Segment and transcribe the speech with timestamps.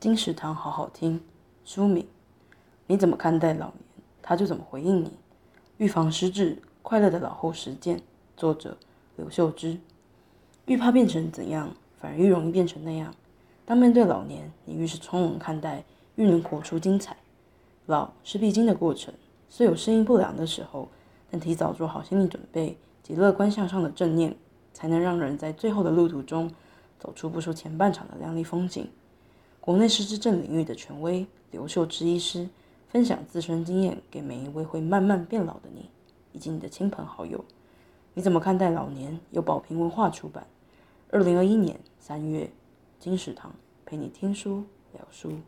[0.00, 1.20] 金石堂好好听。
[1.62, 2.06] 书名：
[2.86, 3.84] 你怎么看待老年，
[4.22, 5.12] 他就怎么回应你。
[5.76, 8.00] 预防失智，快乐的老后实践。
[8.34, 8.78] 作者：
[9.16, 9.78] 刘秀芝。
[10.64, 13.14] 愈怕变成怎样，反而愈容易变成那样。
[13.66, 17.14] 当面对老年，你愈是从容看待，愈能活出精彩。
[17.84, 19.12] 老是必经的过程，
[19.50, 20.88] 虽有适应不良的时候，
[21.30, 24.34] 但提早做好心理准备及乐观向上的正念，
[24.72, 26.50] 才能让人在最后的路途中
[26.98, 28.88] 走出不输前半场的亮丽风景。
[29.60, 32.48] 国内失智症领域的权威刘秀芝医师
[32.88, 35.90] 分享自身经验，给每一位会慢慢变老的你
[36.32, 37.44] 以及你的亲朋好友。
[38.14, 39.20] 你怎么看待老年？
[39.30, 40.46] 由宝瓶文化出版，
[41.10, 42.50] 二零二一年三月，
[42.98, 43.52] 金石堂
[43.84, 45.38] 陪你听书聊书。